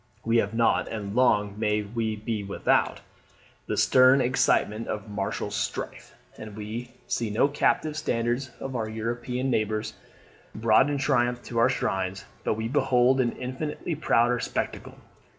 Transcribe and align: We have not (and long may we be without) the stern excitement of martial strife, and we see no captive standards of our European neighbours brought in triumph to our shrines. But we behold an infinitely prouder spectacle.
We 0.25 0.37
have 0.37 0.55
not 0.55 0.87
(and 0.87 1.13
long 1.15 1.59
may 1.59 1.83
we 1.83 2.15
be 2.15 2.43
without) 2.43 3.01
the 3.67 3.77
stern 3.77 4.19
excitement 4.19 4.87
of 4.87 5.07
martial 5.07 5.51
strife, 5.51 6.15
and 6.39 6.55
we 6.57 6.89
see 7.05 7.29
no 7.29 7.47
captive 7.47 7.95
standards 7.95 8.49
of 8.59 8.75
our 8.75 8.89
European 8.89 9.51
neighbours 9.51 9.93
brought 10.55 10.89
in 10.89 10.97
triumph 10.97 11.43
to 11.43 11.59
our 11.59 11.69
shrines. 11.69 12.25
But 12.43 12.55
we 12.55 12.67
behold 12.67 13.21
an 13.21 13.33
infinitely 13.33 13.93
prouder 13.93 14.39
spectacle. 14.39 14.95